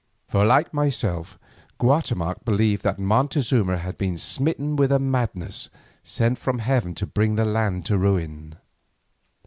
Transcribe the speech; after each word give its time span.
For 0.27 0.43
like 0.45 0.73
myself, 0.73 1.37
Guatemoc 1.77 2.43
believed 2.43 2.81
that 2.81 2.97
Montezuma 2.97 3.77
had 3.77 3.99
been 3.99 4.17
smitten 4.17 4.75
with 4.75 4.91
a 4.91 4.97
madness 4.97 5.69
sent 6.03 6.39
from 6.39 6.57
heaven 6.57 6.95
to 6.95 7.05
bring 7.05 7.35
the 7.35 7.45
land 7.45 7.85
to 7.85 7.99
ruin. 7.99 8.55